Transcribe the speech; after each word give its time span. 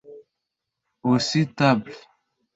Oasis 1.07 1.45
Table 1.53 1.93